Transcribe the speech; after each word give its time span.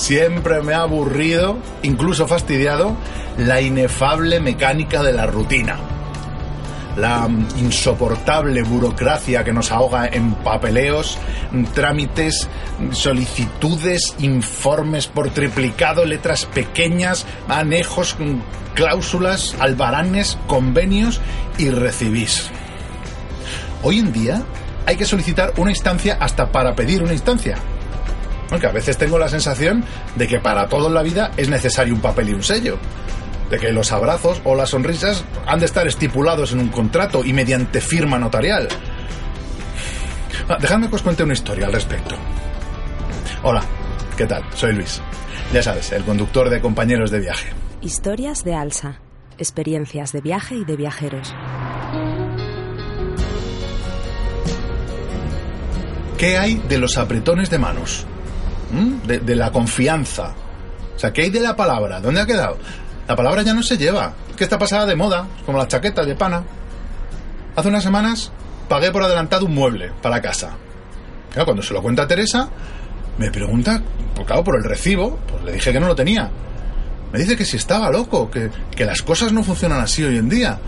Siempre 0.00 0.62
me 0.62 0.72
ha 0.72 0.80
aburrido, 0.80 1.58
incluso 1.82 2.26
fastidiado, 2.26 2.96
la 3.36 3.60
inefable 3.60 4.40
mecánica 4.40 5.02
de 5.02 5.12
la 5.12 5.26
rutina. 5.26 5.76
La 6.96 7.28
insoportable 7.58 8.62
burocracia 8.62 9.44
que 9.44 9.52
nos 9.52 9.70
ahoga 9.70 10.06
en 10.06 10.32
papeleos, 10.36 11.18
trámites, 11.74 12.48
solicitudes, 12.92 14.14
informes 14.20 15.06
por 15.06 15.28
triplicado, 15.30 16.06
letras 16.06 16.46
pequeñas, 16.46 17.26
manejos, 17.46 18.16
cláusulas, 18.74 19.54
albaranes, 19.60 20.38
convenios 20.46 21.20
y 21.58 21.68
recibís. 21.68 22.50
Hoy 23.82 23.98
en 23.98 24.14
día 24.14 24.42
hay 24.86 24.96
que 24.96 25.04
solicitar 25.04 25.52
una 25.58 25.70
instancia 25.70 26.16
hasta 26.18 26.50
para 26.50 26.74
pedir 26.74 27.02
una 27.02 27.12
instancia. 27.12 27.58
Aunque 28.50 28.66
a 28.66 28.72
veces 28.72 28.98
tengo 28.98 29.18
la 29.18 29.28
sensación 29.28 29.84
de 30.16 30.26
que 30.26 30.40
para 30.40 30.68
todo 30.68 30.88
en 30.88 30.94
la 30.94 31.02
vida 31.02 31.30
es 31.36 31.48
necesario 31.48 31.94
un 31.94 32.00
papel 32.00 32.30
y 32.30 32.34
un 32.34 32.42
sello. 32.42 32.78
De 33.48 33.58
que 33.58 33.72
los 33.72 33.92
abrazos 33.92 34.40
o 34.44 34.54
las 34.54 34.70
sonrisas 34.70 35.24
han 35.46 35.60
de 35.60 35.66
estar 35.66 35.86
estipulados 35.86 36.52
en 36.52 36.60
un 36.60 36.68
contrato 36.68 37.24
y 37.24 37.32
mediante 37.32 37.80
firma 37.80 38.18
notarial. 38.18 38.68
Ah, 40.48 40.58
dejadme 40.60 40.88
que 40.88 40.96
os 40.96 41.02
cuente 41.02 41.22
una 41.22 41.32
historia 41.32 41.66
al 41.66 41.72
respecto. 41.72 42.16
Hola, 43.42 43.62
¿qué 44.16 44.26
tal? 44.26 44.44
Soy 44.54 44.74
Luis. 44.74 45.00
Ya 45.52 45.62
sabes, 45.62 45.92
el 45.92 46.04
conductor 46.04 46.50
de 46.50 46.60
compañeros 46.60 47.10
de 47.10 47.20
viaje. 47.20 47.52
Historias 47.80 48.44
de 48.44 48.54
Alsa. 48.54 49.00
Experiencias 49.38 50.12
de 50.12 50.20
viaje 50.20 50.56
y 50.56 50.64
de 50.64 50.76
viajeros. 50.76 51.34
¿Qué 56.18 56.36
hay 56.36 56.56
de 56.68 56.76
los 56.76 56.98
apretones 56.98 57.48
de 57.48 57.58
manos? 57.58 58.06
De, 59.06 59.36
la 59.36 59.50
confianza. 59.50 60.34
O 60.94 60.98
sea, 60.98 61.12
¿qué 61.12 61.22
hay 61.22 61.30
de 61.30 61.40
la 61.40 61.56
palabra? 61.56 62.00
¿Dónde 62.00 62.20
ha 62.20 62.26
quedado? 62.26 62.58
La 63.08 63.16
palabra 63.16 63.42
ya 63.42 63.54
no 63.54 63.62
se 63.62 63.76
lleva. 63.76 64.14
Que 64.36 64.44
está 64.44 64.58
pasada 64.58 64.86
de 64.86 64.96
moda, 64.96 65.26
como 65.44 65.58
las 65.58 65.68
chaquetas 65.68 66.06
de 66.06 66.14
pana. 66.14 66.44
Hace 67.56 67.68
unas 67.68 67.82
semanas 67.82 68.32
pagué 68.68 68.90
por 68.92 69.02
adelantado 69.02 69.46
un 69.46 69.54
mueble 69.54 69.92
para 70.00 70.20
casa. 70.20 70.50
Claro, 71.32 71.46
cuando 71.46 71.62
se 71.62 71.74
lo 71.74 71.82
cuenta 71.82 72.06
Teresa, 72.06 72.48
me 73.18 73.30
pregunta, 73.30 73.82
pues 74.14 74.26
claro, 74.26 74.44
por 74.44 74.56
el 74.56 74.64
recibo, 74.64 75.18
pues 75.28 75.44
le 75.44 75.52
dije 75.52 75.72
que 75.72 75.80
no 75.80 75.88
lo 75.88 75.94
tenía. 75.94 76.30
Me 77.12 77.18
dice 77.18 77.36
que 77.36 77.44
si 77.44 77.56
estaba 77.56 77.90
loco, 77.90 78.30
que, 78.30 78.50
que 78.74 78.84
las 78.84 79.02
cosas 79.02 79.32
no 79.32 79.42
funcionan 79.42 79.80
así 79.80 80.04
hoy 80.04 80.16
en 80.16 80.28
día. 80.28 80.58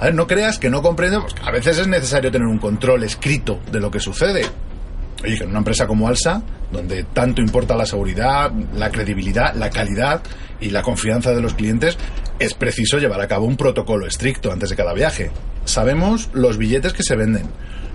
A 0.00 0.06
ver, 0.06 0.14
no 0.14 0.26
creas 0.26 0.58
que 0.58 0.68
no 0.68 0.82
comprendo, 0.82 1.24
a 1.44 1.50
veces 1.52 1.78
es 1.78 1.86
necesario 1.86 2.32
tener 2.32 2.48
un 2.48 2.58
control 2.58 3.04
escrito 3.04 3.60
de 3.70 3.78
lo 3.78 3.88
que 3.88 4.00
sucede. 4.00 4.44
Oye, 5.22 5.36
que 5.36 5.44
en 5.44 5.50
una 5.50 5.58
empresa 5.58 5.86
como 5.86 6.08
Alsa, 6.08 6.42
donde 6.72 7.04
tanto 7.04 7.40
importa 7.40 7.76
la 7.76 7.86
seguridad, 7.86 8.50
la 8.74 8.90
credibilidad, 8.90 9.54
la 9.54 9.70
calidad 9.70 10.22
y 10.60 10.70
la 10.70 10.82
confianza 10.82 11.32
de 11.32 11.40
los 11.40 11.54
clientes, 11.54 11.96
es 12.38 12.54
preciso 12.54 12.98
llevar 12.98 13.20
a 13.20 13.28
cabo 13.28 13.46
un 13.46 13.56
protocolo 13.56 14.06
estricto 14.06 14.50
antes 14.50 14.70
de 14.70 14.76
cada 14.76 14.94
viaje. 14.94 15.30
Sabemos 15.64 16.30
los 16.32 16.58
billetes 16.58 16.92
que 16.92 17.04
se 17.04 17.14
venden, 17.14 17.44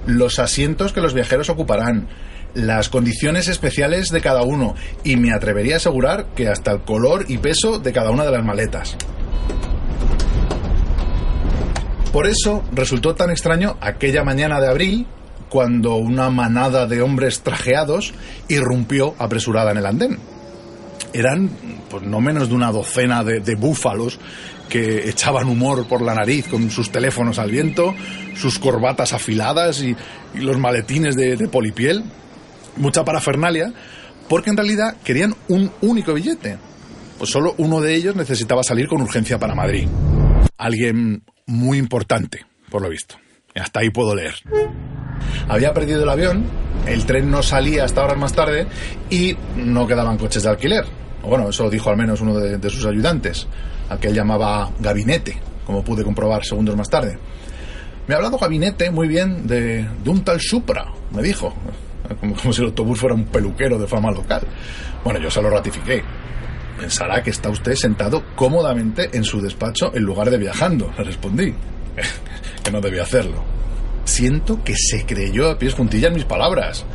los 0.06 0.40
asientos 0.40 0.94
que 0.94 1.02
los 1.02 1.14
viajeros 1.14 1.50
ocuparán, 1.50 2.08
las 2.54 2.90
condiciones 2.90 3.48
especiales 3.50 4.10
de 4.10 4.22
cada 4.22 4.44
uno 4.44 4.76
y 5.04 5.18
me 5.18 5.34
atrevería 5.34 5.76
a 5.76 5.78
asegurar 5.78 6.28
que 6.36 6.48
hasta 6.48 6.72
el 6.72 6.82
color 6.82 7.26
y 7.28 7.38
peso 7.38 7.80
de 7.80 7.92
cada 7.92 8.10
una 8.10 8.24
de 8.24 8.32
las 8.32 8.44
maletas. 8.44 8.96
Por 12.12 12.26
eso 12.26 12.64
resultó 12.72 13.16
tan 13.16 13.30
extraño 13.30 13.78
aquella 13.82 14.24
mañana 14.24 14.60
de 14.60 14.68
abril 14.68 15.08
cuando 15.50 15.96
una 15.96 16.30
manada 16.30 16.88
de 16.88 17.02
hombres 17.02 17.42
trajeados 17.42 18.14
irrumpió 18.48 19.16
apresurada 19.20 19.72
en 19.72 19.78
el 19.78 19.86
andén. 19.86 20.20
Eran 21.14 21.50
pues, 21.90 22.04
no 22.04 22.20
menos 22.20 22.50
de 22.50 22.56
una 22.56 22.72
docena 22.72 23.24
de, 23.24 23.40
de, 23.40 23.56
búfalos 23.56 24.20
que 24.70 25.10
echaban 25.10 25.48
humor 25.48 25.88
por 25.88 26.02
la 26.02 26.14
nariz 26.14 26.48
con 26.48 26.70
sus 26.70 26.92
teléfonos 26.92 27.40
al 27.40 27.50
viento, 27.50 27.96
sus 28.36 28.60
corbatas 28.60 29.14
afiladas 29.14 29.82
y, 29.82 29.96
y 30.36 30.40
los 30.40 30.58
maletines 30.58 31.16
de, 31.16 31.38
de 31.38 31.48
polipiel. 31.48 32.04
Mucha 32.76 33.04
parafernalia, 33.04 33.74
porque 34.28 34.50
en 34.50 34.58
realidad 34.58 34.98
querían 35.04 35.34
un 35.48 35.72
único 35.82 36.14
billete. 36.14 36.58
Pues 37.18 37.32
solo 37.32 37.56
uno 37.58 37.82
de 37.82 37.96
ellos 37.96 38.16
necesitaba 38.16 38.62
salir 38.62 38.88
con 38.88 39.02
urgencia 39.02 39.40
para 39.40 39.56
Madrid. 39.56 39.88
Alguien 40.58 41.24
muy 41.48 41.78
importante, 41.78 42.46
por 42.70 42.82
lo 42.82 42.90
visto. 42.90 43.16
Hasta 43.56 43.80
ahí 43.80 43.90
puedo 43.90 44.14
leer. 44.14 44.36
Había 45.48 45.74
perdido 45.74 46.04
el 46.04 46.10
avión, 46.10 46.46
el 46.86 47.06
tren 47.06 47.30
no 47.30 47.44
salía 47.44 47.84
hasta 47.84 48.04
horas 48.04 48.18
más 48.18 48.34
tarde 48.34 48.68
y 49.10 49.36
no 49.56 49.88
quedaban 49.88 50.18
coches 50.18 50.44
de 50.44 50.50
alquiler. 50.50 50.86
Bueno, 51.24 51.50
eso 51.50 51.70
dijo 51.70 51.90
al 51.90 51.98
menos 51.98 52.22
uno 52.22 52.38
de, 52.38 52.70
sus 52.70 52.86
ayudantes, 52.86 53.48
al 53.90 54.00
que 54.00 54.08
él 54.08 54.14
llamaba 54.14 54.70
gabinete, 54.80 55.38
como 55.66 55.84
pude 55.84 56.04
comprobar 56.04 56.46
segundos 56.46 56.76
más 56.76 56.90
tarde. 56.90 57.18
Me 58.08 58.14
ha 58.14 58.18
hablado 58.18 58.38
gabinete 58.38 58.90
muy 58.90 59.08
bien 59.08 59.46
de, 59.48 59.86
de 60.04 60.10
un 60.10 60.24
tal 60.24 60.40
Supra, 60.40 60.86
me 61.12 61.22
dijo, 61.22 61.54
como, 62.22 62.36
como, 62.36 62.54
si 62.54 62.62
el 62.62 62.68
autobús 62.68 63.00
fuera 63.00 63.16
un 63.16 63.26
peluquero 63.26 63.78
de 63.78 63.88
fama 63.88 64.12
local. 64.12 64.42
Bueno, 65.04 65.20
yo 65.20 65.30
se 65.30 65.42
lo 65.42 65.50
ratifiqué. 65.50 66.02
Pensará 66.80 67.22
que 67.22 67.32
está 67.32 67.50
usted 67.50 67.76
sentado 67.76 68.24
cómodamente 68.36 69.10
en 69.12 69.24
su 69.24 69.42
despacho 69.42 69.94
en 69.94 70.04
lugar 70.04 70.30
de 70.30 70.38
viajando, 70.38 70.94
le 70.98 71.04
respondí. 71.04 71.54
que 72.64 72.72
no 72.72 72.80
debía 72.80 73.04
hacerlo 73.04 73.57
siento 74.08 74.64
que 74.64 74.76
se 74.76 75.06
creyó 75.06 75.50
a 75.50 75.58
pies 75.58 75.74
juntillas 75.74 76.14
mis 76.14 76.26
palabras. 76.26 76.86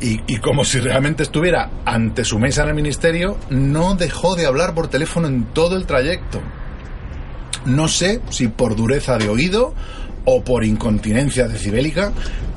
Y, 0.00 0.20
y, 0.26 0.38
como 0.38 0.64
si 0.64 0.80
realmente 0.80 1.22
estuviera 1.22 1.70
ante 1.84 2.24
su 2.24 2.38
mesa 2.38 2.62
en 2.62 2.68
el 2.68 2.74
ministerio, 2.74 3.38
no 3.50 3.94
dejó 3.94 4.36
de 4.36 4.46
hablar 4.46 4.74
por 4.74 4.88
teléfono 4.88 5.28
en 5.28 5.44
todo 5.46 5.76
el 5.76 5.86
trayecto. 5.86 6.40
No 7.64 7.88
sé 7.88 8.20
si 8.30 8.48
por 8.48 8.76
dureza 8.76 9.18
de 9.18 9.28
oído 9.28 9.74
o 10.24 10.44
por 10.44 10.64
incontinencia 10.64 11.48
decibélica, 11.48 12.12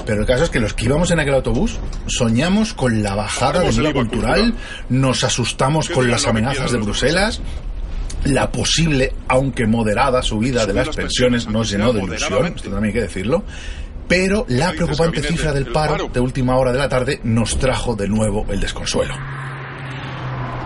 pero 0.05 0.21
el 0.21 0.27
caso 0.27 0.43
es 0.43 0.49
que 0.49 0.59
los 0.59 0.73
que 0.73 0.85
íbamos 0.85 1.11
en 1.11 1.19
aquel 1.19 1.33
autobús 1.33 1.79
soñamos 2.07 2.73
con 2.73 3.01
la 3.01 3.15
bajada 3.15 3.61
del 3.61 3.75
nivel 3.75 3.93
cultural, 3.93 4.53
nos 4.89 5.23
asustamos 5.23 5.89
con 5.89 6.09
las 6.09 6.27
amenazas 6.27 6.71
de 6.71 6.77
Bruselas, 6.77 7.41
la 8.25 8.51
posible, 8.51 9.13
aunque 9.27 9.65
moderada, 9.67 10.21
subida 10.21 10.65
de 10.65 10.73
las 10.73 10.95
pensiones 10.95 11.47
nos 11.47 11.69
llenó 11.69 11.93
de 11.93 12.03
ilusión, 12.03 12.47
esto 12.47 12.69
también 12.69 12.85
hay 12.85 12.93
que 12.93 13.01
decirlo, 13.01 13.43
pero 14.07 14.45
la 14.47 14.71
preocupante 14.71 15.21
cifra 15.21 15.51
del 15.51 15.71
paro 15.71 16.09
de 16.11 16.19
última 16.19 16.57
hora 16.57 16.71
de 16.71 16.77
la 16.77 16.89
tarde 16.89 17.19
nos 17.23 17.57
trajo 17.57 17.95
de 17.95 18.07
nuevo 18.07 18.45
el 18.49 18.59
desconsuelo. 18.59 19.13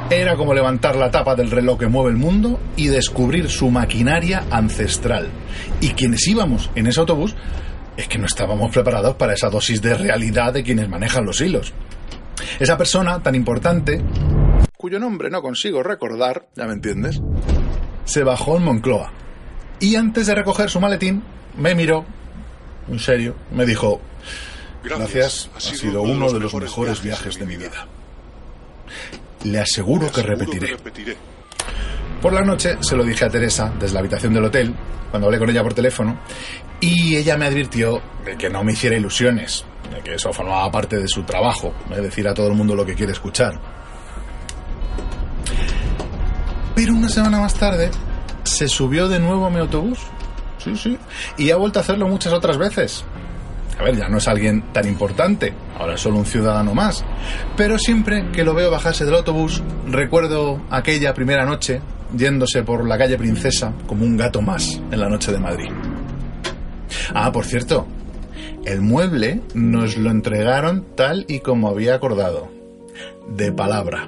Era 0.09 0.35
como 0.35 0.55
levantar 0.55 0.95
la 0.95 1.11
tapa 1.11 1.35
del 1.35 1.51
reloj 1.51 1.79
que 1.79 1.87
mueve 1.87 2.09
el 2.09 2.17
mundo 2.17 2.59
y 2.75 2.87
descubrir 2.87 3.47
su 3.49 3.69
maquinaria 3.69 4.43
ancestral. 4.49 5.29
Y 5.81 5.89
quienes 5.89 6.27
íbamos 6.27 6.71
en 6.73 6.87
ese 6.87 6.99
autobús 6.99 7.35
es 7.95 8.07
que 8.07 8.17
no 8.17 8.25
estábamos 8.25 8.71
preparados 8.73 9.15
para 9.15 9.33
esa 9.33 9.49
dosis 9.49 9.81
de 9.81 9.93
realidad 9.93 10.51
de 10.51 10.63
quienes 10.63 10.89
manejan 10.89 11.25
los 11.25 11.39
hilos. 11.41 11.73
Esa 12.59 12.77
persona 12.77 13.21
tan 13.21 13.35
importante, 13.35 14.01
cuyo 14.77 14.99
nombre 14.99 15.29
no 15.29 15.41
consigo 15.41 15.83
recordar, 15.83 16.47
ya 16.55 16.65
me 16.65 16.73
entiendes, 16.73 17.21
se 18.05 18.23
bajó 18.23 18.57
en 18.57 18.63
Moncloa. 18.63 19.11
Y 19.79 19.95
antes 19.95 20.25
de 20.25 20.35
recoger 20.35 20.69
su 20.69 20.79
maletín, 20.79 21.23
me 21.55 21.75
miró 21.75 22.05
muy 22.89 22.99
serio, 22.99 23.35
me 23.51 23.65
dijo, 23.65 24.01
gracias, 24.83 25.49
ha 25.55 25.59
sido 25.59 26.01
uno 26.01 26.31
de 26.31 26.39
los 26.39 26.53
mejores 26.53 27.01
viajes 27.01 27.37
de 27.39 27.45
mi 27.45 27.55
vida. 27.55 27.87
Le 29.43 29.59
aseguro 29.59 30.11
que 30.11 30.21
repetiré. 30.21 30.75
Por 32.21 32.33
la 32.33 32.41
noche 32.41 32.77
se 32.81 32.97
lo 32.97 33.03
dije 33.03 33.25
a 33.25 33.29
Teresa 33.29 33.71
desde 33.79 33.93
la 33.93 34.01
habitación 34.01 34.33
del 34.33 34.45
hotel, 34.45 34.75
cuando 35.09 35.27
hablé 35.27 35.39
con 35.39 35.49
ella 35.49 35.63
por 35.63 35.73
teléfono, 35.73 36.19
y 36.81 37.15
ella 37.15 37.37
me 37.37 37.45
advirtió 37.45 38.01
de 38.25 38.37
que 38.37 38.49
no 38.49 38.63
me 38.63 38.73
hiciera 38.73 38.97
ilusiones, 38.97 39.63
de 39.93 40.01
que 40.01 40.15
eso 40.15 40.33
formaba 40.33 40.69
parte 40.71 40.97
de 40.97 41.07
su 41.07 41.23
trabajo, 41.23 41.73
de 41.89 42.01
decir 42.01 42.27
a 42.27 42.33
todo 42.33 42.47
el 42.47 42.53
mundo 42.53 42.75
lo 42.75 42.85
que 42.85 42.95
quiere 42.95 43.13
escuchar. 43.13 43.59
Pero 46.75 46.93
una 46.93 47.09
semana 47.09 47.39
más 47.39 47.53
tarde 47.53 47.91
se 48.43 48.67
subió 48.67 49.07
de 49.07 49.19
nuevo 49.19 49.45
a 49.45 49.49
mi 49.49 49.59
autobús. 49.59 49.99
Sí, 50.63 50.75
sí. 50.75 50.97
Y 51.37 51.51
ha 51.51 51.55
vuelto 51.55 51.79
a 51.79 51.81
hacerlo 51.81 52.07
muchas 52.07 52.33
otras 52.33 52.57
veces. 52.57 53.03
A 53.79 53.83
ver, 53.83 53.95
ya 53.95 54.09
no 54.09 54.17
es 54.17 54.27
alguien 54.27 54.73
tan 54.73 54.87
importante, 54.87 55.53
ahora 55.77 55.93
es 55.93 56.01
solo 56.01 56.17
un 56.17 56.25
ciudadano 56.25 56.75
más. 56.75 57.05
Pero 57.55 57.79
siempre 57.79 58.29
que 58.31 58.43
lo 58.43 58.53
veo 58.53 58.69
bajarse 58.69 59.05
del 59.05 59.15
autobús, 59.15 59.63
recuerdo 59.87 60.61
aquella 60.69 61.13
primera 61.13 61.45
noche 61.45 61.81
yéndose 62.13 62.63
por 62.63 62.85
la 62.85 62.97
calle 62.97 63.17
Princesa 63.17 63.73
como 63.87 64.03
un 64.03 64.17
gato 64.17 64.41
más 64.41 64.81
en 64.91 64.99
la 64.99 65.07
noche 65.07 65.31
de 65.31 65.39
Madrid. 65.39 65.71
Ah, 67.13 67.31
por 67.31 67.45
cierto, 67.45 67.87
el 68.65 68.81
mueble 68.81 69.41
nos 69.53 69.95
lo 69.95 70.11
entregaron 70.11 70.85
tal 70.95 71.25
y 71.29 71.39
como 71.39 71.69
había 71.69 71.95
acordado, 71.95 72.49
de 73.29 73.53
palabra. 73.53 74.07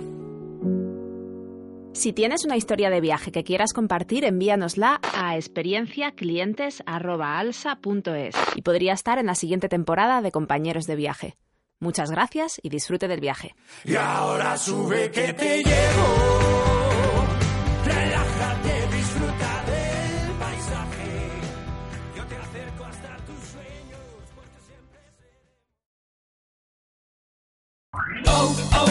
Si 2.02 2.12
tienes 2.14 2.46
una 2.46 2.58
historia 2.58 2.90
de 2.90 3.00
viaje 3.00 3.32
que 3.32 3.44
quieras 3.44 3.74
compartir, 3.74 4.26
envíanosla 4.26 5.00
a 5.14 5.38
experienciaclientes.alsa.es 5.38 8.36
y 8.56 8.64
podría 8.64 8.94
estar 8.94 9.20
en 9.20 9.28
la 9.28 9.36
siguiente 9.36 9.70
temporada 9.70 10.24
de 10.24 10.32
Compañeros 10.32 10.86
de 10.86 10.96
Viaje. 10.96 11.38
Muchas 11.80 12.10
gracias 12.10 12.60
y 12.64 12.70
disfrute 12.70 13.08
del 13.08 13.20
viaje. 13.20 13.54
Y 13.86 13.98
ahora 13.98 14.58
sube 14.58 15.12
que 15.12 15.32
te 15.34 15.58
llevo. 15.58 15.68
Relájate, 17.86 18.88
disfruta 18.98 19.64
del 19.68 20.32
paisaje. 20.40 21.30
Yo 22.18 22.26
te 22.26 22.36
acerco 22.36 22.84
hasta 22.84 23.16
tus 23.28 23.46
sueños. 23.46 24.02
Porque 24.34 24.58
siempre. 28.26 28.91